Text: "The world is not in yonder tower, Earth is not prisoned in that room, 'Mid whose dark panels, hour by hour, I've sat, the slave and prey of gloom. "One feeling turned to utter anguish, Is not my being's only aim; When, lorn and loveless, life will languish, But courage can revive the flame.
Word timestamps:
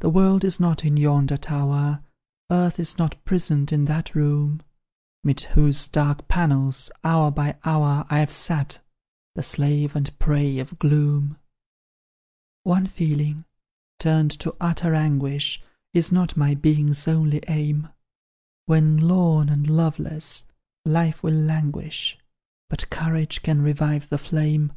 "The 0.00 0.10
world 0.10 0.42
is 0.42 0.58
not 0.58 0.84
in 0.84 0.96
yonder 0.96 1.36
tower, 1.36 2.02
Earth 2.50 2.80
is 2.80 2.98
not 2.98 3.24
prisoned 3.24 3.70
in 3.70 3.84
that 3.84 4.12
room, 4.16 4.62
'Mid 5.22 5.42
whose 5.52 5.86
dark 5.86 6.26
panels, 6.26 6.90
hour 7.04 7.30
by 7.30 7.56
hour, 7.64 8.04
I've 8.10 8.32
sat, 8.32 8.80
the 9.36 9.44
slave 9.44 9.94
and 9.94 10.18
prey 10.18 10.58
of 10.58 10.80
gloom. 10.80 11.38
"One 12.64 12.88
feeling 12.88 13.44
turned 14.00 14.32
to 14.40 14.56
utter 14.60 14.92
anguish, 14.92 15.62
Is 15.92 16.10
not 16.10 16.36
my 16.36 16.56
being's 16.56 17.06
only 17.06 17.40
aim; 17.46 17.90
When, 18.66 18.96
lorn 18.96 19.50
and 19.50 19.70
loveless, 19.70 20.48
life 20.84 21.22
will 21.22 21.32
languish, 21.32 22.18
But 22.68 22.90
courage 22.90 23.42
can 23.42 23.62
revive 23.62 24.08
the 24.08 24.18
flame. 24.18 24.72